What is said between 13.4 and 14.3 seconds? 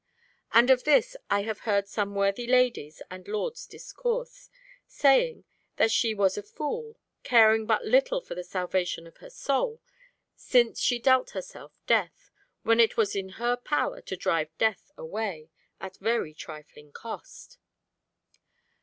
power to